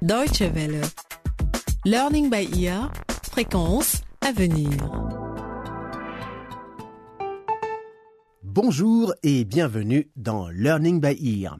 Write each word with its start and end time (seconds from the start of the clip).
Deutsche 0.00 0.42
Welle. 0.42 0.80
Learning 1.84 2.30
by 2.30 2.48
ear. 2.62 2.92
Fréquence 3.32 4.02
à 4.20 4.30
venir. 4.30 4.70
Bonjour 8.44 9.12
et 9.24 9.44
bienvenue 9.44 10.08
dans 10.14 10.50
Learning 10.50 11.00
by 11.00 11.42
Ear. 11.42 11.58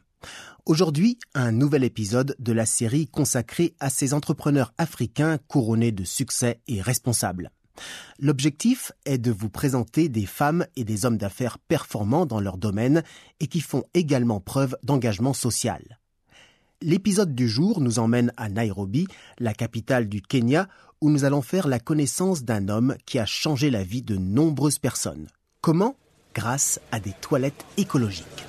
Aujourd'hui, 0.66 1.18
un 1.34 1.50
nouvel 1.50 1.82
épisode 1.82 2.36
de 2.38 2.52
la 2.52 2.64
série 2.64 3.08
consacrée 3.08 3.74
à 3.80 3.90
ces 3.90 4.14
entrepreneurs 4.14 4.72
africains 4.78 5.38
couronnés 5.48 5.90
de 5.90 6.04
succès 6.04 6.60
et 6.68 6.80
responsables. 6.80 7.50
L'objectif 8.20 8.92
est 9.04 9.18
de 9.18 9.32
vous 9.32 9.50
présenter 9.50 10.08
des 10.08 10.26
femmes 10.26 10.64
et 10.76 10.84
des 10.84 11.06
hommes 11.06 11.18
d'affaires 11.18 11.58
performants 11.58 12.24
dans 12.24 12.40
leur 12.40 12.56
domaine 12.56 13.02
et 13.40 13.48
qui 13.48 13.60
font 13.60 13.82
également 13.94 14.38
preuve 14.38 14.76
d'engagement 14.84 15.32
social. 15.32 15.97
L'épisode 16.80 17.34
du 17.34 17.48
jour 17.48 17.80
nous 17.80 17.98
emmène 17.98 18.32
à 18.36 18.48
Nairobi, 18.48 19.08
la 19.40 19.52
capitale 19.52 20.08
du 20.08 20.22
Kenya, 20.22 20.68
où 21.00 21.10
nous 21.10 21.24
allons 21.24 21.42
faire 21.42 21.66
la 21.66 21.80
connaissance 21.80 22.44
d'un 22.44 22.68
homme 22.68 22.94
qui 23.04 23.18
a 23.18 23.26
changé 23.26 23.68
la 23.68 23.82
vie 23.82 24.02
de 24.02 24.16
nombreuses 24.16 24.78
personnes. 24.78 25.26
Comment? 25.60 25.96
Grâce 26.36 26.78
à 26.92 27.00
des 27.00 27.14
toilettes 27.20 27.66
écologiques. 27.78 28.44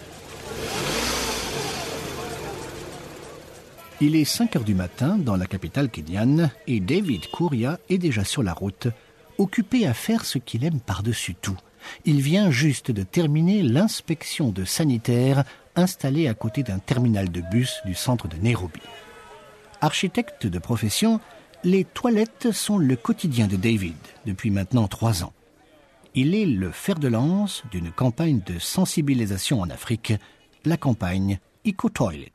Il 4.00 4.16
est 4.16 4.26
5 4.26 4.58
heures 4.58 4.64
du 4.64 4.76
matin 4.76 5.18
dans 5.18 5.36
la 5.36 5.48
capitale 5.48 5.90
kenyane 5.90 6.52
et 6.68 6.80
David 6.80 7.32
Kuria 7.36 7.80
est 7.90 7.98
déjà 7.98 8.24
sur 8.24 8.44
la 8.44 8.54
route, 8.54 8.90
occupé 9.40 9.88
à 9.88 9.96
faire 9.96 10.24
ce 10.24 10.38
qu'il 10.38 10.64
aime 10.64 10.82
par-dessus 10.82 11.34
tout. 11.34 11.58
Il 12.06 12.22
vient 12.22 12.52
juste 12.52 12.92
de 12.92 13.02
terminer 13.02 13.64
l'inspection 13.64 14.50
de 14.52 14.66
sanitaire 14.66 15.46
installé 15.76 16.28
à 16.28 16.34
côté 16.34 16.64
d'un 16.64 16.80
terminal 16.80 17.32
de 17.32 17.42
bus 17.42 17.82
du 17.86 17.96
centre 17.96 18.28
de 18.28 18.38
Nairobi. 18.38 18.82
Architecte 19.82 20.48
de 20.48 20.60
profession, 20.60 21.20
les 21.64 21.84
toilettes 21.84 22.52
sont 22.52 22.78
le 22.78 22.96
quotidien 22.96 23.48
de 23.48 23.56
David 23.56 23.96
depuis 24.26 24.50
maintenant 24.50 24.88
trois 24.88 25.24
ans. 25.24 25.34
Il 26.16 26.36
est 26.36 26.46
le 26.46 26.72
fer 26.72 26.96
de 26.96 27.08
lance 27.08 27.64
d'une 27.72 27.92
campagne 27.92 28.42
de 28.46 28.60
sensibilisation 28.60 29.62
en 29.62 29.70
Afrique, 29.70 30.14
la 30.66 30.78
campagne 30.78 31.40
Eco 31.68 31.90
Toilet. 31.90 32.32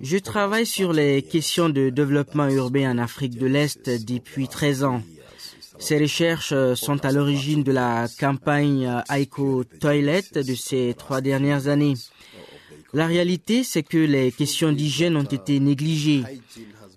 Je 0.00 0.18
travaille 0.18 0.66
sur 0.66 0.92
les 0.92 1.22
questions 1.22 1.68
de 1.68 1.90
développement 1.90 2.48
urbain 2.48 2.92
en 2.92 2.98
Afrique 2.98 3.38
de 3.38 3.46
l'Est 3.46 3.88
depuis 4.04 4.48
13 4.48 4.84
ans. 4.84 5.02
Ces 5.78 5.98
recherches 5.98 6.54
sont 6.74 7.04
à 7.04 7.12
l'origine 7.12 7.62
de 7.62 7.72
la 7.72 8.06
campagne 8.18 9.02
Eco 9.10 9.64
Toilet 9.64 10.22
de 10.34 10.54
ces 10.54 10.94
trois 10.96 11.20
dernières 11.20 11.68
années. 11.68 11.94
La 12.92 13.06
réalité, 13.06 13.64
c'est 13.64 13.82
que 13.82 13.98
les 13.98 14.32
questions 14.32 14.72
d'hygiène 14.72 15.16
ont 15.16 15.22
été 15.22 15.60
négligées. 15.60 16.22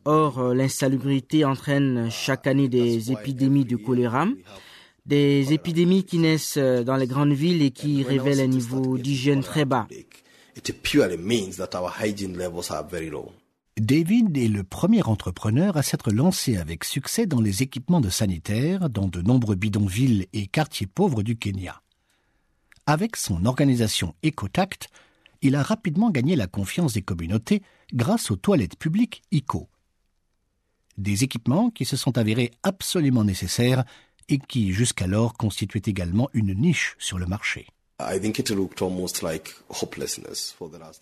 Or, 0.06 0.54
l'insalubrité 0.54 1.46
entraîne 1.46 2.10
chaque 2.10 2.48
année 2.48 2.68
des 2.68 3.12
épidémies 3.12 3.66
de 3.66 3.76
choléra, 3.76 4.26
des 5.06 5.54
épidémies 5.54 6.04
qui 6.04 6.18
naissent 6.18 6.58
dans 6.58 6.96
les 6.96 7.08
grandes 7.08 7.34
villes 7.34 7.62
et 7.62 7.72
qui 7.72 8.04
révèlent 8.04 8.40
un 8.42 8.48
niveau 8.48 8.98
d'hygiène 8.98 9.44
très 9.44 9.66
bas. 9.66 9.88
David 13.78 14.38
est 14.38 14.50
le 14.50 14.64
premier 14.64 15.02
entrepreneur 15.04 15.78
à 15.78 15.82
s'être 15.82 16.12
lancé 16.12 16.58
avec 16.58 16.84
succès 16.84 17.26
dans 17.26 17.40
les 17.40 17.64
équipements 17.64 18.02
de 18.02 18.10
sanitaire 18.10 18.90
dans 18.90 19.08
de 19.08 19.22
nombreux 19.22 19.56
bidonvilles 19.56 20.28
et 20.34 20.48
quartiers 20.48 20.88
pauvres 20.88 21.24
du 21.24 21.38
Kenya. 21.38 21.82
Avec 22.86 23.16
son 23.16 23.46
organisation 23.46 24.14
EcoTact, 24.26 24.90
il 25.42 25.56
a 25.56 25.64
rapidement 25.64 26.10
gagné 26.10 26.36
la 26.36 26.48
confiance 26.48 26.94
des 26.94 27.02
communautés 27.02 27.62
grâce 27.94 28.30
aux 28.30 28.36
toilettes 28.36 28.78
publiques 28.78 29.24
ICO. 29.32 29.70
Des 30.98 31.24
équipements 31.24 31.70
qui 31.70 31.86
se 31.86 31.96
sont 31.96 32.18
avérés 32.18 32.52
absolument 32.64 33.24
nécessaires 33.24 33.86
et 34.28 34.38
qui 34.38 34.74
jusqu'alors 34.74 35.34
constituaient 35.34 35.82
également 35.86 36.30
une 36.34 36.54
niche 36.54 36.96
sur 37.00 37.18
le 37.18 37.26
marché. 37.26 37.68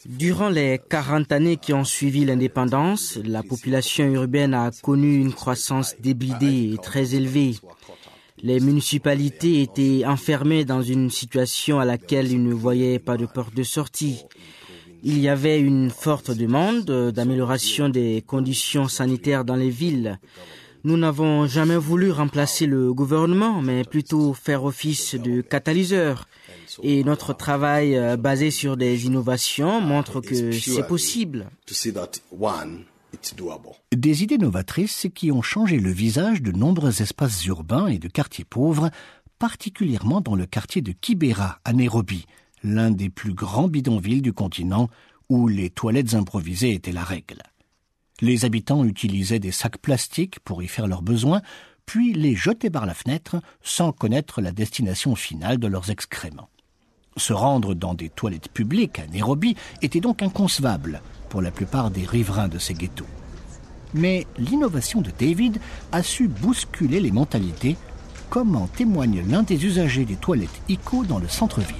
Durant 0.06 0.50
les 0.50 0.80
40 0.90 1.32
années 1.32 1.58
qui 1.58 1.74
ont 1.74 1.84
suivi 1.84 2.26
l'indépendance, 2.26 3.18
la 3.24 3.44
population 3.44 4.06
urbaine 4.06 4.54
a 4.54 4.72
connu 4.82 5.18
une 5.18 5.34
croissance 5.34 5.96
débridée 6.00 6.72
et 6.74 6.78
très 6.78 7.16
élevée. 7.16 7.56
Les 8.42 8.60
municipalités 8.60 9.62
étaient 9.62 10.06
enfermées 10.06 10.64
dans 10.64 10.82
une 10.82 11.10
situation 11.10 11.80
à 11.80 11.86
laquelle 11.86 12.32
ils 12.32 12.42
ne 12.42 12.54
voyaient 12.54 13.00
pas 13.00 13.18
de 13.18 13.26
porte 13.26 13.54
de 13.54 13.64
sortie. 13.64 14.24
Il 15.04 15.20
y 15.20 15.30
avait 15.30 15.60
une 15.60 15.90
forte 15.90 16.32
demande 16.32 16.86
d'amélioration 17.12 17.90
des 17.90 18.24
conditions 18.26 18.88
sanitaires 18.88 19.46
dans 19.46 19.56
les 19.56 19.70
villes. 19.70 20.20
Nous 20.86 20.96
n'avons 20.96 21.48
jamais 21.48 21.76
voulu 21.76 22.12
remplacer 22.12 22.66
le 22.66 22.94
gouvernement, 22.94 23.62
mais 23.62 23.84
plutôt 23.84 24.34
faire 24.34 24.64
office 24.64 25.16
de 25.16 25.42
catalyseur. 25.42 26.26
Et 26.84 27.04
notre 27.04 27.34
travail 27.34 28.18
basé 28.18 28.52
sur 28.52 28.78
des 28.78 29.06
innovations 29.06 29.82
montre 29.82 30.22
que 30.22 30.52
c'est 30.52 30.88
possible. 30.88 31.50
Des 33.96 34.24
idées 34.24 34.38
novatrices 34.38 35.08
qui 35.16 35.32
ont 35.32 35.42
changé 35.42 35.80
le 35.80 35.92
visage 35.92 36.42
de 36.42 36.52
nombreux 36.52 37.02
espaces 37.02 37.46
urbains 37.46 37.88
et 37.88 37.98
de 37.98 38.08
quartiers 38.08 38.46
pauvres, 38.46 38.92
particulièrement 39.40 40.22
dans 40.22 40.36
le 40.36 40.46
quartier 40.46 40.82
de 40.82 40.92
Kibera 40.92 41.60
à 41.66 41.74
Nairobi, 41.74 42.26
l'un 42.64 42.92
des 42.92 43.10
plus 43.10 43.34
grands 43.34 43.68
bidonvilles 43.68 44.22
du 44.22 44.34
continent 44.34 44.90
où 45.30 45.48
les 45.48 45.70
toilettes 45.70 46.14
improvisées 46.14 46.74
étaient 46.74 46.92
la 46.92 47.04
règle. 47.04 47.42
Les 48.22 48.46
habitants 48.46 48.84
utilisaient 48.84 49.40
des 49.40 49.52
sacs 49.52 49.78
plastiques 49.78 50.40
pour 50.42 50.62
y 50.62 50.68
faire 50.68 50.88
leurs 50.88 51.02
besoins, 51.02 51.42
puis 51.86 52.14
les 52.14 52.36
jetaient 52.36 52.70
par 52.70 52.86
la 52.86 52.94
fenêtre 52.94 53.42
sans 53.62 53.92
connaître 53.92 54.42
la 54.42 54.52
destination 54.52 55.16
finale 55.16 55.58
de 55.58 55.68
leurs 55.68 55.90
excréments. 55.90 56.50
Se 57.18 57.34
rendre 57.34 57.74
dans 57.74 57.94
des 57.94 58.10
toilettes 58.10 58.50
publiques 58.50 59.00
à 59.00 59.08
Nairobi 59.08 59.56
était 59.82 60.00
donc 60.00 60.22
inconcevable 60.22 61.02
pour 61.30 61.42
la 61.42 61.52
plupart 61.52 61.92
des 61.92 62.06
riverains 62.06 62.48
de 62.48 62.60
ces 62.60 62.74
ghettos. 62.74 63.06
Mais 63.94 64.28
l'innovation 64.38 65.02
de 65.02 65.12
David 65.18 65.60
a 65.92 66.04
su 66.04 66.28
bousculer 66.28 67.00
les 67.00 67.12
mentalités, 67.12 67.76
comme 68.30 68.56
en 68.56 68.68
témoigne 68.68 69.24
l'un 69.28 69.44
des 69.44 69.66
usagers 69.66 70.06
des 70.06 70.16
toilettes 70.16 70.62
ICO 70.70 71.04
dans 71.04 71.20
le 71.20 71.28
centre-ville. 71.28 71.76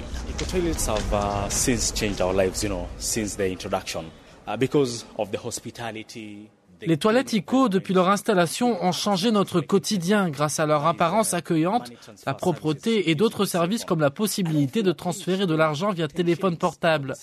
Les 6.82 6.96
toilettes 6.96 7.32
ICO, 7.32 7.68
depuis 7.68 7.94
leur 7.94 8.08
installation, 8.08 8.82
ont 8.82 8.92
changé 8.92 9.30
notre 9.30 9.60
quotidien 9.60 10.30
grâce 10.30 10.60
à 10.60 10.66
leur 10.66 10.86
apparence 10.86 11.34
accueillante, 11.34 11.90
la 12.26 12.34
propreté 12.34 13.10
et 13.10 13.14
d'autres 13.14 13.44
services 13.44 13.84
comme 13.84 14.00
la 14.00 14.10
possibilité 14.10 14.82
de 14.82 14.92
transférer 14.92 15.46
de 15.46 15.54
l'argent 15.54 15.92
via 15.92 16.08
téléphone 16.08 16.56
portable. 16.56 17.14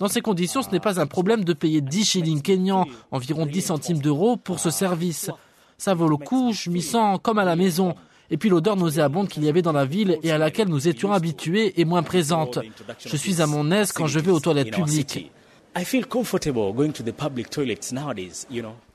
Dans 0.00 0.08
ces 0.08 0.20
conditions, 0.20 0.62
ce 0.62 0.70
n'est 0.70 0.80
pas 0.80 1.00
un 1.00 1.06
problème 1.06 1.44
de 1.44 1.52
payer 1.52 1.80
10 1.80 2.04
shillings 2.04 2.42
kenyans, 2.42 2.86
environ 3.10 3.46
10 3.46 3.62
centimes 3.62 3.98
d'euros, 3.98 4.36
pour 4.36 4.58
ce 4.58 4.70
service. 4.70 5.30
Ça 5.76 5.94
vaut 5.94 6.08
le 6.08 6.16
coup, 6.16 6.52
je 6.52 6.70
m'y 6.70 6.82
sens 6.82 7.18
comme 7.22 7.38
à 7.38 7.44
la 7.44 7.56
maison. 7.56 7.94
Et 8.30 8.36
puis 8.36 8.48
l'odeur 8.48 8.76
nauséabonde 8.76 9.28
qu'il 9.28 9.44
y 9.44 9.48
avait 9.48 9.62
dans 9.62 9.72
la 9.72 9.84
ville 9.84 10.18
et 10.22 10.32
à 10.32 10.38
laquelle 10.38 10.68
nous 10.68 10.88
étions 10.88 11.12
habitués 11.12 11.78
est 11.80 11.84
moins 11.84 12.02
présente. 12.02 12.58
Je 13.04 13.16
suis 13.16 13.42
à 13.42 13.46
mon 13.46 13.70
aise 13.70 13.92
quand 13.92 14.06
je 14.06 14.18
vais 14.18 14.30
aux 14.30 14.40
toilettes 14.40 14.72
publiques. 14.72 15.30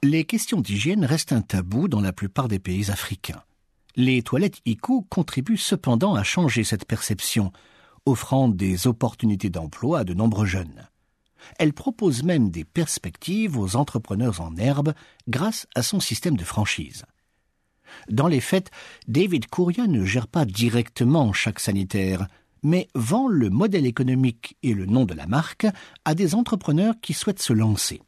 Les 0.02 0.24
questions 0.24 0.62
d'hygiène 0.62 1.04
restent 1.04 1.34
un 1.34 1.42
tabou 1.42 1.90
dans 1.90 2.00
la 2.00 2.14
plupart 2.14 2.48
des 2.48 2.60
pays 2.60 2.90
africains. 2.90 3.44
Les 3.98 4.22
toilettes 4.22 4.62
ICO 4.66 5.02
contribuent 5.10 5.58
cependant 5.58 6.16
à 6.16 6.24
changer 6.24 6.64
cette 6.64 6.86
perception, 6.86 7.52
offrant 8.06 8.48
des 8.48 8.88
opportunités 8.88 9.50
d'emploi 9.50 10.00
à 10.00 10.04
de 10.06 10.14
nombreux 10.14 10.46
jeunes. 10.46 10.88
Elle 11.58 11.74
propose 11.74 12.24
même 12.24 12.50
des 12.50 12.64
perspectives 12.64 13.58
aux 13.58 13.76
entrepreneurs 13.76 14.40
en 14.40 14.56
herbe 14.56 14.94
grâce 15.28 15.68
à 15.76 15.84
son 15.84 16.00
système 16.00 16.38
de 16.38 16.46
franchise. 16.46 17.04
Dans 18.10 18.28
les 18.28 18.40
faits, 18.42 18.72
David 19.10 19.48
Couria 19.48 19.86
ne 19.86 20.06
gère 20.06 20.28
pas 20.28 20.46
directement 20.46 21.34
chaque 21.34 21.60
sanitaire, 21.60 22.28
mais 22.64 22.88
vend 22.96 23.28
le 23.28 23.50
modèle 23.50 23.86
économique 23.86 24.58
et 24.64 24.74
le 24.74 24.86
nom 24.86 25.06
de 25.06 25.14
la 25.14 25.28
marque 25.28 25.68
à 26.06 26.16
des 26.16 26.36
entrepreneurs 26.36 26.96
qui 27.02 27.14
souhaitent 27.14 27.42
se 27.42 27.54
lancer. 27.54 28.02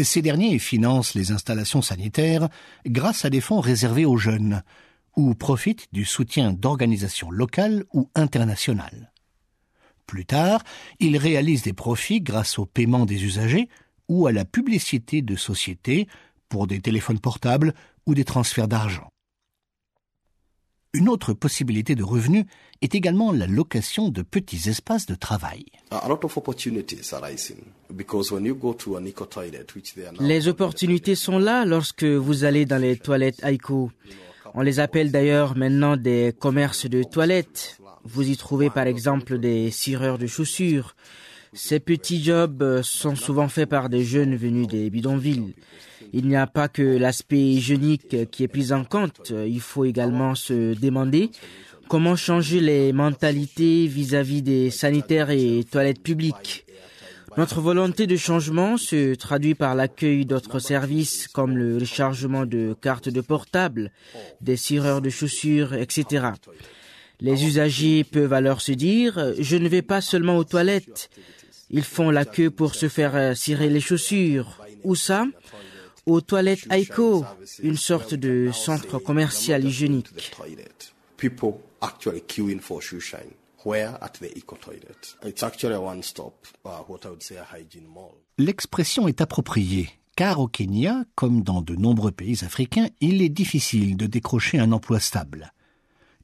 Ces 0.00 0.22
derniers 0.22 0.58
financent 0.58 1.14
les 1.14 1.30
installations 1.30 1.82
sanitaires 1.82 2.48
grâce 2.86 3.24
à 3.24 3.30
des 3.30 3.40
fonds 3.40 3.60
réservés 3.60 4.06
aux 4.06 4.16
jeunes, 4.16 4.62
ou 5.16 5.34
profitent 5.34 5.88
du 5.92 6.04
soutien 6.04 6.52
d'organisations 6.52 7.30
locales 7.30 7.84
ou 7.92 8.08
internationales. 8.14 9.12
Plus 10.06 10.24
tard, 10.24 10.62
ils 10.98 11.16
réalisent 11.16 11.62
des 11.62 11.72
profits 11.72 12.20
grâce 12.20 12.58
au 12.58 12.66
paiement 12.66 13.06
des 13.06 13.24
usagers 13.24 13.68
ou 14.08 14.26
à 14.26 14.32
la 14.32 14.44
publicité 14.44 15.22
de 15.22 15.36
sociétés 15.36 16.08
pour 16.48 16.66
des 16.66 16.80
téléphones 16.80 17.20
portables 17.20 17.74
ou 18.06 18.14
des 18.14 18.24
transferts 18.24 18.68
d'argent. 18.68 19.08
Une 20.92 21.08
autre 21.08 21.34
possibilité 21.34 21.94
de 21.94 22.02
revenu 22.02 22.46
est 22.82 22.96
également 22.96 23.30
la 23.30 23.46
location 23.46 24.08
de 24.08 24.22
petits 24.22 24.68
espaces 24.68 25.06
de 25.06 25.14
travail. 25.14 25.64
Les 30.20 30.48
opportunités 30.48 31.14
sont 31.14 31.38
là 31.38 31.64
lorsque 31.64 32.04
vous 32.04 32.44
allez 32.44 32.66
dans 32.66 32.82
les 32.82 32.96
toilettes 32.96 33.44
Aiko. 33.44 33.92
On 34.54 34.62
les 34.62 34.80
appelle 34.80 35.12
d'ailleurs 35.12 35.56
maintenant 35.56 35.96
des 35.96 36.34
commerces 36.36 36.86
de 36.86 37.04
toilettes. 37.04 37.78
Vous 38.02 38.28
y 38.28 38.36
trouvez 38.36 38.68
par 38.68 38.88
exemple 38.88 39.38
des 39.38 39.70
cireurs 39.70 40.18
de 40.18 40.26
chaussures. 40.26 40.96
Ces 41.52 41.78
petits 41.78 42.22
jobs 42.22 42.82
sont 42.82 43.14
souvent 43.14 43.48
faits 43.48 43.68
par 43.68 43.90
des 43.90 44.02
jeunes 44.02 44.34
venus 44.34 44.66
des 44.66 44.90
bidonvilles. 44.90 45.54
Il 46.12 46.26
n'y 46.26 46.36
a 46.36 46.46
pas 46.46 46.68
que 46.68 46.82
l'aspect 46.82 47.40
hygiénique 47.40 48.30
qui 48.30 48.42
est 48.42 48.48
pris 48.48 48.72
en 48.72 48.84
compte. 48.84 49.32
Il 49.46 49.60
faut 49.60 49.84
également 49.84 50.34
se 50.34 50.74
demander 50.78 51.30
comment 51.88 52.16
changer 52.16 52.60
les 52.60 52.92
mentalités 52.92 53.86
vis-à-vis 53.86 54.42
des 54.42 54.70
sanitaires 54.70 55.30
et 55.30 55.64
toilettes 55.70 56.02
publiques. 56.02 56.64
Notre 57.36 57.60
volonté 57.60 58.08
de 58.08 58.16
changement 58.16 58.76
se 58.76 59.14
traduit 59.14 59.54
par 59.54 59.76
l'accueil 59.76 60.26
d'autres 60.26 60.58
services 60.58 61.28
comme 61.28 61.56
le 61.56 61.78
rechargement 61.78 62.44
de 62.44 62.74
cartes 62.80 63.08
de 63.08 63.20
portable, 63.20 63.92
des 64.40 64.56
cireurs 64.56 65.00
de 65.00 65.10
chaussures, 65.10 65.74
etc. 65.74 66.26
Les 67.20 67.44
usagers 67.44 68.02
peuvent 68.02 68.32
alors 68.32 68.60
se 68.60 68.72
dire, 68.72 69.34
je 69.38 69.56
ne 69.56 69.68
vais 69.68 69.82
pas 69.82 70.00
seulement 70.00 70.36
aux 70.38 70.44
toilettes. 70.44 71.08
Ils 71.70 71.84
font 71.84 72.10
la 72.10 72.24
queue 72.24 72.50
pour 72.50 72.74
se 72.74 72.88
faire 72.88 73.36
cirer 73.36 73.68
les 73.68 73.80
chaussures. 73.80 74.58
Où 74.82 74.96
ça? 74.96 75.26
Aux 76.12 76.20
toilettes 76.20 76.66
Aiko, 76.70 77.24
une 77.62 77.76
sorte 77.76 78.14
de 78.14 78.50
centre 78.52 78.98
commercial 78.98 79.64
hygiénique. 79.64 80.08
L'expression 88.38 89.08
est 89.08 89.20
appropriée, 89.20 89.88
car 90.16 90.40
au 90.40 90.48
Kenya, 90.48 91.04
comme 91.14 91.42
dans 91.42 91.62
de 91.62 91.74
nombreux 91.74 92.12
pays 92.12 92.44
africains, 92.44 92.88
il 93.00 93.22
est 93.22 93.28
difficile 93.28 93.96
de 93.96 94.06
décrocher 94.06 94.58
un 94.58 94.72
emploi 94.72 95.00
stable. 95.00 95.52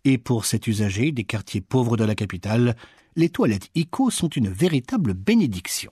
Et 0.04 0.18
pour 0.18 0.44
cet 0.44 0.66
usager 0.66 1.12
des 1.12 1.24
quartiers 1.24 1.60
pauvres 1.60 1.96
de 1.96 2.04
la 2.04 2.14
capitale, 2.14 2.76
les 3.16 3.30
toilettes 3.30 3.70
ICO 3.74 4.10
sont 4.10 4.28
une 4.28 4.48
véritable 4.48 5.14
bénédiction. 5.14 5.90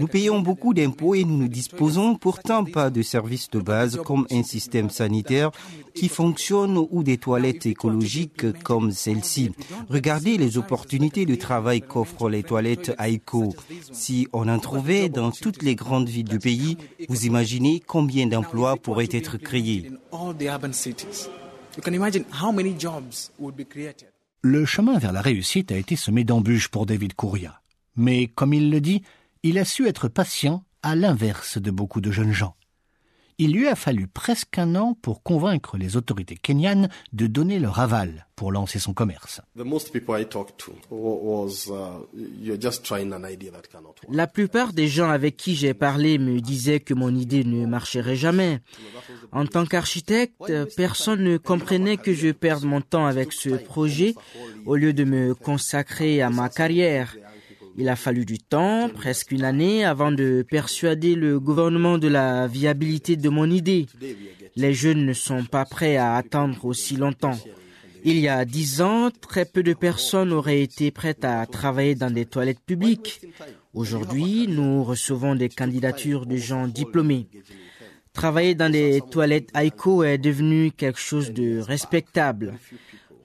Nous 0.00 0.06
payons 0.08 0.40
beaucoup 0.40 0.74
d'impôts 0.74 1.14
et 1.14 1.24
nous 1.24 1.38
ne 1.38 1.46
disposons 1.46 2.16
pourtant 2.16 2.64
pas 2.64 2.90
de 2.90 3.02
services 3.02 3.48
de 3.50 3.60
base 3.60 4.00
comme 4.04 4.26
un 4.30 4.42
système 4.42 4.90
sanitaire 4.90 5.52
qui 5.94 6.08
fonctionne 6.08 6.76
ou 6.90 7.02
des 7.02 7.18
toilettes 7.18 7.66
écologiques 7.66 8.52
comme 8.62 8.90
celle-ci. 8.90 9.52
Regardez 9.88 10.36
les 10.36 10.58
opportunités 10.58 11.24
de 11.24 11.36
travail 11.36 11.80
qu'offrent 11.82 12.28
les 12.28 12.42
toilettes 12.42 12.92
ICO. 12.98 13.54
Si 13.92 14.26
on 14.32 14.48
en 14.48 14.58
trouvait 14.58 15.08
dans 15.08 15.30
toutes 15.30 15.62
les 15.62 15.76
grandes 15.76 16.08
villes 16.08 16.28
du 16.28 16.38
pays, 16.38 16.76
vous 17.08 17.26
imaginez 17.26 17.80
combien 17.86 18.26
d'emplois 18.26 18.76
pourraient 18.76 19.08
être 19.12 19.36
créés. 19.36 19.90
Le 24.42 24.64
chemin 24.66 24.98
vers 24.98 25.12
la 25.12 25.22
réussite 25.22 25.72
a 25.72 25.76
été 25.76 25.96
semé 25.96 26.24
d'embûches 26.24 26.68
pour 26.68 26.84
David 26.84 27.14
Couria. 27.14 27.60
Mais, 27.96 28.26
comme 28.26 28.52
il 28.52 28.70
le 28.70 28.80
dit, 28.80 29.02
il 29.42 29.58
a 29.58 29.64
su 29.64 29.86
être 29.86 30.08
patient 30.08 30.64
à 30.82 30.94
l'inverse 30.96 31.58
de 31.58 31.70
beaucoup 31.70 32.00
de 32.00 32.10
jeunes 32.10 32.32
gens. 32.32 32.56
Il 33.44 33.54
lui 33.54 33.66
a 33.66 33.74
fallu 33.74 34.06
presque 34.06 34.56
un 34.56 34.76
an 34.76 34.96
pour 35.02 35.24
convaincre 35.24 35.76
les 35.76 35.96
autorités 35.96 36.36
kenyanes 36.36 36.88
de 37.12 37.26
donner 37.26 37.58
leur 37.58 37.80
aval 37.80 38.28
pour 38.36 38.52
lancer 38.52 38.78
son 38.78 38.94
commerce. 38.94 39.40
La 44.08 44.26
plupart 44.28 44.72
des 44.72 44.86
gens 44.86 45.10
avec 45.10 45.36
qui 45.36 45.56
j'ai 45.56 45.74
parlé 45.74 46.18
me 46.18 46.40
disaient 46.40 46.78
que 46.78 46.94
mon 46.94 47.12
idée 47.12 47.42
ne 47.42 47.66
marcherait 47.66 48.14
jamais. 48.14 48.60
En 49.32 49.46
tant 49.46 49.66
qu'architecte, 49.66 50.52
personne 50.76 51.24
ne 51.24 51.36
comprenait 51.36 51.96
que 51.96 52.14
je 52.14 52.30
perde 52.30 52.62
mon 52.62 52.80
temps 52.80 53.06
avec 53.06 53.32
ce 53.32 53.48
projet 53.50 54.14
au 54.66 54.76
lieu 54.76 54.92
de 54.92 55.02
me 55.02 55.34
consacrer 55.34 56.22
à 56.22 56.30
ma 56.30 56.48
carrière. 56.48 57.16
Il 57.78 57.88
a 57.88 57.96
fallu 57.96 58.24
du 58.24 58.38
temps, 58.38 58.90
presque 58.92 59.32
une 59.32 59.44
année, 59.44 59.84
avant 59.84 60.12
de 60.12 60.44
persuader 60.48 61.14
le 61.14 61.40
gouvernement 61.40 61.98
de 61.98 62.08
la 62.08 62.46
viabilité 62.46 63.16
de 63.16 63.28
mon 63.28 63.50
idée. 63.50 63.86
Les 64.56 64.74
jeunes 64.74 65.06
ne 65.06 65.12
sont 65.12 65.44
pas 65.44 65.64
prêts 65.64 65.96
à 65.96 66.16
attendre 66.16 66.64
aussi 66.64 66.96
longtemps. 66.96 67.38
Il 68.04 68.18
y 68.18 68.28
a 68.28 68.44
dix 68.44 68.82
ans, 68.82 69.10
très 69.10 69.44
peu 69.44 69.62
de 69.62 69.74
personnes 69.74 70.32
auraient 70.32 70.60
été 70.60 70.90
prêtes 70.90 71.24
à 71.24 71.46
travailler 71.46 71.94
dans 71.94 72.10
des 72.10 72.26
toilettes 72.26 72.60
publiques. 72.60 73.20
Aujourd'hui, 73.74 74.48
nous 74.48 74.82
recevons 74.82 75.34
des 75.36 75.48
candidatures 75.48 76.26
de 76.26 76.36
gens 76.36 76.66
diplômés. 76.66 77.28
Travailler 78.12 78.54
dans 78.54 78.70
des 78.70 79.00
toilettes 79.10 79.48
Aiko 79.54 80.02
est 80.02 80.18
devenu 80.18 80.70
quelque 80.72 80.98
chose 80.98 81.32
de 81.32 81.60
respectable. 81.60 82.54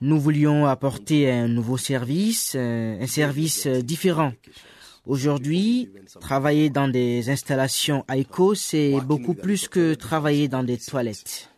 Nous 0.00 0.20
voulions 0.20 0.66
apporter 0.66 1.30
un 1.30 1.48
nouveau 1.48 1.76
service, 1.76 2.54
un 2.54 3.06
service 3.06 3.66
différent. 3.66 4.32
Aujourd'hui, 5.06 5.90
travailler 6.20 6.68
dans 6.68 6.86
des 6.86 7.30
installations 7.30 8.04
ICO, 8.10 8.54
c'est 8.54 8.92
beaucoup 9.06 9.32
plus 9.34 9.66
que 9.66 9.94
travailler 9.94 10.48
dans 10.48 10.62
des 10.62 10.76
toilettes. 10.76 11.48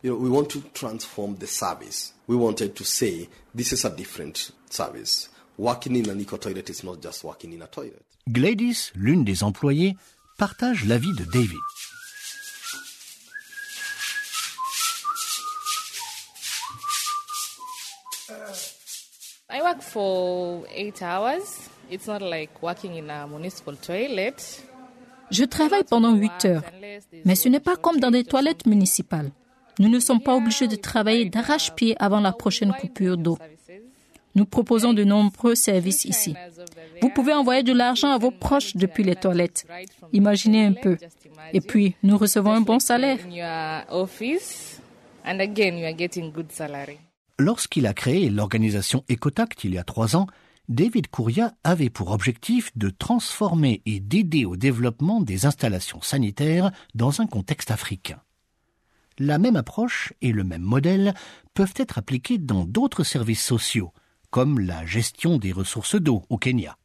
Gladys, 8.29 8.91
l'une 8.95 9.25
des 9.25 9.43
employées, 9.43 9.97
partage 10.37 10.85
l'avis 10.85 11.13
de 11.17 11.25
David. 11.25 11.59
Je 25.29 25.43
travaille 25.45 25.83
pendant 25.83 26.13
8 26.13 26.45
heures, 26.45 26.63
mais 27.25 27.35
ce 27.35 27.49
n'est 27.49 27.59
pas 27.59 27.75
comme 27.75 27.99
dans 27.99 28.11
des 28.11 28.23
toilettes 28.23 28.65
municipales. 28.65 29.31
Nous 29.79 29.89
ne 29.89 29.99
sommes 29.99 30.21
pas 30.21 30.35
obligés 30.35 30.67
de 30.67 30.75
travailler 30.75 31.25
d'arrache-pied 31.25 31.95
avant 31.99 32.19
la 32.19 32.31
prochaine 32.33 32.73
coupure 32.73 33.17
d'eau. 33.17 33.37
Nous 34.35 34.45
proposons 34.45 34.93
de 34.93 35.03
nombreux 35.03 35.55
services 35.55 36.05
ici. 36.05 36.35
Vous 37.01 37.09
pouvez 37.09 37.33
envoyer 37.33 37.63
de 37.63 37.73
l'argent 37.73 38.11
à 38.11 38.17
vos 38.17 38.31
proches 38.31 38.75
depuis 38.75 39.03
les 39.03 39.15
toilettes. 39.15 39.65
Imaginez 40.13 40.65
un 40.65 40.73
peu. 40.73 40.97
Et 41.53 41.61
puis, 41.61 41.95
nous 42.03 42.17
recevons 42.17 42.51
un 42.51 42.61
bon 42.61 42.79
salaire. 42.79 43.17
Lorsqu'il 47.41 47.87
a 47.87 47.95
créé 47.95 48.29
l'organisation 48.29 49.03
Ecotact 49.09 49.63
il 49.63 49.73
y 49.73 49.79
a 49.79 49.83
trois 49.83 50.15
ans, 50.15 50.27
David 50.69 51.07
Couria 51.07 51.55
avait 51.63 51.89
pour 51.89 52.11
objectif 52.11 52.69
de 52.75 52.91
transformer 52.91 53.81
et 53.87 53.99
d'aider 53.99 54.45
au 54.45 54.55
développement 54.55 55.21
des 55.21 55.47
installations 55.47 56.03
sanitaires 56.03 56.69
dans 56.93 57.19
un 57.19 57.25
contexte 57.25 57.71
africain. 57.71 58.21
La 59.17 59.39
même 59.39 59.55
approche 59.55 60.13
et 60.21 60.31
le 60.33 60.43
même 60.43 60.61
modèle 60.61 61.15
peuvent 61.55 61.73
être 61.77 61.97
appliqués 61.97 62.37
dans 62.37 62.63
d'autres 62.63 63.03
services 63.03 63.43
sociaux, 63.43 63.91
comme 64.29 64.59
la 64.59 64.85
gestion 64.85 65.39
des 65.39 65.51
ressources 65.51 65.95
d'eau 65.95 66.21
au 66.29 66.37
Kenya. 66.37 66.77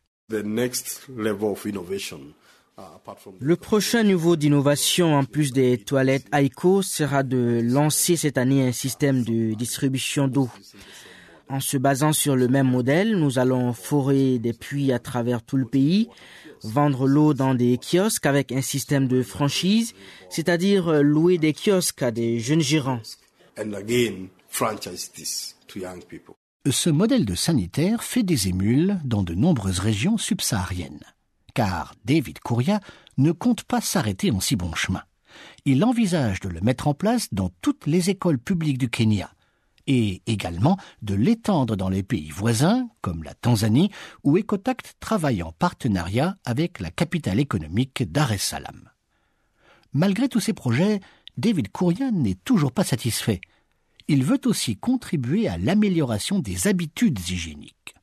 Le 3.41 3.57
prochain 3.57 4.03
niveau 4.03 4.37
d'innovation, 4.37 5.15
en 5.15 5.25
plus 5.25 5.53
des 5.53 5.79
toilettes 5.79 6.27
Aiko, 6.33 6.83
sera 6.83 7.23
de 7.23 7.63
lancer 7.65 8.17
cette 8.17 8.37
année 8.37 8.67
un 8.67 8.73
système 8.73 9.25
de 9.25 9.55
distribution 9.55 10.29
d'eau. 10.29 10.51
En 11.49 11.61
se 11.61 11.79
basant 11.79 12.13
sur 12.13 12.37
le 12.37 12.49
même 12.49 12.69
modèle, 12.69 13.17
nous 13.17 13.39
allons 13.39 13.73
forer 13.73 14.39
des 14.39 14.53
puits 14.53 14.93
à 14.93 14.99
travers 14.99 15.43
tout 15.43 15.57
le 15.57 15.65
pays, 15.65 16.11
vendre 16.65 17.07
l'eau 17.07 17.33
dans 17.33 17.55
des 17.55 17.79
kiosques 17.79 18.27
avec 18.27 18.53
un 18.53 18.63
système 18.63 19.09
de 19.09 19.23
franchise, 19.23 19.95
c'est-à-dire 20.29 21.03
louer 21.03 21.39
des 21.39 21.55
kiosques 21.55 22.03
à 22.03 22.11
des 22.11 22.41
jeunes 22.41 22.61
gérants. 22.61 23.01
Ce 26.69 26.91
modèle 26.91 27.25
de 27.25 27.35
sanitaire 27.35 28.03
fait 28.03 28.23
des 28.23 28.49
émules 28.49 28.99
dans 29.05 29.23
de 29.23 29.35
nombreuses 29.35 29.79
régions 29.79 30.19
subsahariennes 30.19 31.05
car 31.57 31.95
David 32.05 32.39
Couria 32.41 32.81
ne 33.17 33.33
compte 33.33 33.65
pas 33.65 33.81
s'arrêter 33.81 34.31
en 34.31 34.41
si 34.41 34.57
bon 34.57 34.75
chemin. 34.75 35.03
Il 35.65 35.83
envisage 35.85 36.41
de 36.41 36.51
le 36.51 36.61
mettre 36.61 36.87
en 36.87 36.93
place 36.93 37.33
dans 37.33 37.51
toutes 37.63 37.87
les 37.87 38.11
écoles 38.11 38.39
publiques 38.39 38.77
du 38.77 38.91
Kenya 38.91 39.33
et 39.87 40.21
également 40.27 40.77
de 41.01 41.15
l'étendre 41.15 41.75
dans 41.75 41.89
les 41.89 42.03
pays 42.03 42.29
voisins, 42.29 42.91
comme 43.01 43.23
la 43.23 43.33
Tanzanie, 43.33 43.91
où 44.23 44.37
Ecotact 44.37 44.97
travaille 45.01 45.43
en 45.43 45.53
partenariat 45.53 46.37
avec 46.45 46.79
la 46.79 46.91
capitale 46.91 47.41
économique 47.41 48.03
Dar. 48.03 48.33
Malgré 49.95 50.29
tous 50.29 50.41
ces 50.41 50.53
projets, 50.53 51.01
David 51.39 51.71
Courian 51.73 52.13
n'est 52.13 52.35
toujours 52.35 52.73
pas 52.73 52.85
satisfait. 52.85 53.41
Il 54.09 54.25
veut 54.25 54.41
aussi 54.45 54.77
contribuer 54.77 55.49
à 55.49 55.57
l'amélioration 55.57 56.39
des 56.39 56.67
habitudes 56.67 57.19
hygiéniques. 57.19 57.96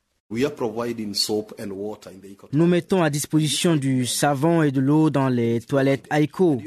Nous 2.53 2.65
mettons 2.65 3.03
à 3.03 3.09
disposition 3.09 3.75
du 3.75 4.05
savon 4.05 4.63
et 4.63 4.71
de 4.71 4.79
l'eau 4.79 5.09
dans 5.09 5.29
les 5.29 5.61
toilettes 5.61 6.05
Aiko. 6.11 6.61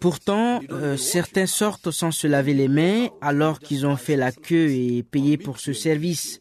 Pourtant, 0.00 0.60
euh, 0.70 0.96
certains 0.96 1.46
sortent 1.46 1.90
sans 1.90 2.10
se 2.12 2.26
laver 2.26 2.54
les 2.54 2.68
mains 2.68 3.08
alors 3.20 3.60
qu'ils 3.60 3.86
ont 3.86 3.96
fait 3.96 4.16
la 4.16 4.32
queue 4.32 4.70
et 4.70 5.02
payé 5.02 5.36
pour 5.36 5.58
ce 5.58 5.72
service. 5.72 6.40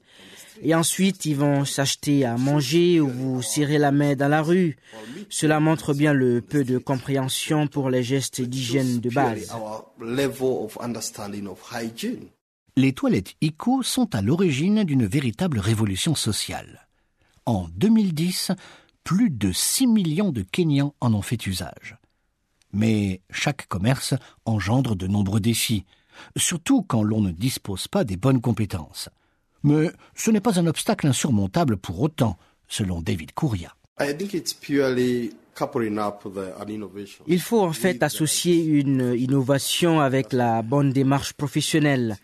Et 0.61 0.73
ensuite, 0.73 1.25
ils 1.25 1.35
vont 1.35 1.65
s'acheter 1.65 2.23
à 2.23 2.37
manger 2.37 3.01
ou 3.01 3.09
vous 3.09 3.41
serrer 3.41 3.77
la 3.77 3.91
main 3.91 4.15
dans 4.15 4.29
la 4.29 4.41
rue. 4.41 4.77
Cela 5.29 5.59
montre 5.59 5.93
bien 5.93 6.13
le 6.13 6.39
peu 6.39 6.63
de 6.63 6.77
compréhension 6.77 7.67
pour 7.67 7.89
les 7.89 8.03
gestes 8.03 8.39
d'hygiène 8.41 8.99
de 9.01 9.09
base. 9.09 9.51
Les 12.75 12.93
toilettes 12.93 13.35
ICO 13.41 13.83
sont 13.83 14.15
à 14.15 14.23
l'origine 14.23 14.83
d'une 14.83 15.05
véritable 15.05 15.59
révolution 15.59 16.15
sociale. 16.15 16.87
En 17.45 17.67
2010, 17.75 18.51
plus 19.03 19.29
de 19.29 19.51
6 19.51 19.85
millions 19.85 20.31
de 20.31 20.41
Kenyans 20.41 20.95
en 20.99 21.13
ont 21.13 21.21
fait 21.21 21.45
usage. 21.45 21.97
Mais 22.71 23.21
chaque 23.29 23.67
commerce 23.67 24.15
engendre 24.45 24.95
de 24.95 25.05
nombreux 25.05 25.39
défis, 25.39 25.85
surtout 26.35 26.81
quand 26.81 27.03
l'on 27.03 27.21
ne 27.21 27.31
dispose 27.31 27.87
pas 27.87 28.03
des 28.03 28.17
bonnes 28.17 28.41
compétences. 28.41 29.09
Mais 29.61 29.91
ce 30.15 30.31
n'est 30.31 30.41
pas 30.41 30.59
un 30.59 30.65
obstacle 30.65 31.05
insurmontable 31.05 31.77
pour 31.77 32.01
autant, 32.01 32.39
selon 32.67 33.01
David 33.03 33.33
Couria. 33.33 33.75
Il 37.27 37.39
faut 37.39 37.61
en 37.61 37.73
fait 37.73 38.01
associer 38.01 38.63
une 38.63 39.13
innovation 39.15 39.99
avec 39.99 40.33
la 40.33 40.63
bonne 40.63 40.91
démarche 40.91 41.33
professionnelle. 41.33 42.17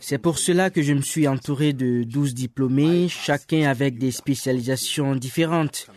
C'est 0.00 0.18
pour 0.18 0.38
cela 0.38 0.70
que 0.70 0.82
je 0.82 0.92
me 0.92 1.02
suis 1.02 1.26
entouré 1.26 1.72
de 1.72 2.04
12 2.04 2.34
diplômés, 2.34 3.08
chacun 3.08 3.68
avec 3.68 3.98
des 3.98 4.12
spécialisations 4.12 5.16
différentes. 5.16 5.88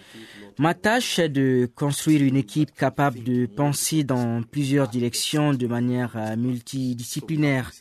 Ma 0.58 0.74
tâche 0.74 1.20
est 1.20 1.30
de 1.30 1.70
construire 1.76 2.24
une 2.24 2.38
équipe 2.38 2.74
capable 2.74 3.24
de 3.24 3.46
penser 3.46 4.04
dans 4.04 4.42
plusieurs 4.44 4.88
directions 4.88 5.54
de 5.54 5.68
manière 5.68 6.14
euh, 6.16 6.36
multidisciplinaire. 6.36 7.72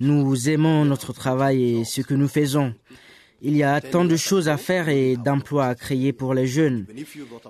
Nous 0.00 0.48
aimons 0.48 0.84
notre 0.84 1.12
travail 1.12 1.80
et 1.80 1.84
ce 1.84 2.00
que 2.02 2.14
nous 2.14 2.28
faisons. 2.28 2.72
Il 3.40 3.56
y 3.56 3.62
a 3.62 3.80
tant 3.80 4.04
de 4.04 4.16
choses 4.16 4.48
à 4.48 4.56
faire 4.56 4.88
et 4.88 5.16
d'emplois 5.16 5.66
à 5.66 5.74
créer 5.74 6.12
pour 6.12 6.34
les 6.34 6.46
jeunes. 6.46 6.86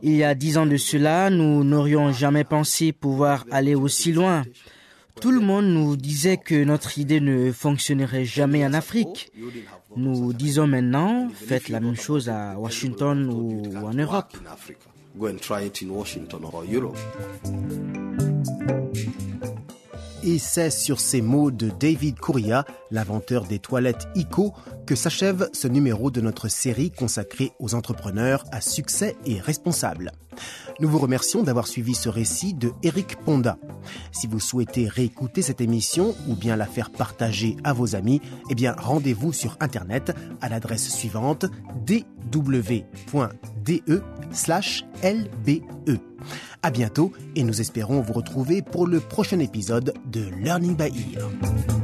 Il 0.02 0.14
y 0.14 0.22
a 0.22 0.34
dix 0.34 0.58
ans 0.58 0.66
de 0.66 0.76
cela, 0.76 1.30
nous 1.30 1.64
n'aurions 1.64 2.12
jamais 2.12 2.44
pensé 2.44 2.92
pouvoir 2.92 3.46
aller 3.50 3.74
aussi 3.74 4.12
loin. 4.12 4.44
Tout 5.20 5.30
le 5.32 5.40
monde 5.40 5.66
nous 5.66 5.96
disait 5.96 6.36
que 6.36 6.62
notre 6.62 6.98
idée 6.98 7.20
ne 7.20 7.50
fonctionnerait 7.50 8.24
jamais 8.24 8.64
en 8.64 8.72
Afrique. 8.72 9.32
Nous 9.96 10.32
disons 10.32 10.66
maintenant, 10.66 11.28
faites 11.34 11.68
la 11.68 11.80
même 11.80 11.96
chose 11.96 12.28
à 12.28 12.58
Washington 12.58 13.28
ou 13.28 13.62
en 13.84 13.94
Europe. 13.94 14.36
Et 20.24 20.38
c'est 20.38 20.70
sur 20.70 21.00
ces 21.00 21.22
mots 21.22 21.50
de 21.50 21.70
David 21.70 22.18
Couria, 22.18 22.64
l'inventeur 22.90 23.44
des 23.44 23.60
toilettes 23.60 24.08
ICO, 24.16 24.52
que 24.84 24.96
s'achève 24.96 25.48
ce 25.52 25.68
numéro 25.68 26.10
de 26.10 26.20
notre 26.20 26.48
série 26.48 26.90
consacrée 26.90 27.52
aux 27.60 27.74
entrepreneurs 27.74 28.44
à 28.50 28.60
succès 28.60 29.16
et 29.24 29.38
responsables. 29.40 30.10
Nous 30.80 30.88
vous 30.88 30.98
remercions 30.98 31.42
d'avoir 31.42 31.66
suivi 31.66 31.94
ce 31.94 32.08
récit 32.08 32.54
de 32.54 32.72
Eric 32.82 33.16
Ponda. 33.24 33.58
Si 34.12 34.26
vous 34.26 34.40
souhaitez 34.40 34.88
réécouter 34.88 35.42
cette 35.42 35.60
émission 35.60 36.14
ou 36.28 36.34
bien 36.34 36.56
la 36.56 36.66
faire 36.66 36.90
partager 36.90 37.56
à 37.62 37.72
vos 37.72 37.94
amis, 37.94 38.20
eh 38.50 38.54
bien 38.54 38.74
rendez-vous 38.76 39.32
sur 39.32 39.56
internet 39.60 40.12
à 40.40 40.48
l'adresse 40.48 40.88
suivante 40.88 41.46
dw.de/lbe. 41.86 42.82
À 46.62 46.70
bientôt 46.70 47.12
et 47.36 47.44
nous 47.44 47.60
espérons 47.60 48.00
vous 48.00 48.12
retrouver 48.12 48.62
pour 48.62 48.86
le 48.86 49.00
prochain 49.00 49.38
épisode 49.38 49.94
de 50.06 50.28
Learning 50.42 50.76
by 50.76 50.84
Ear. 51.14 51.77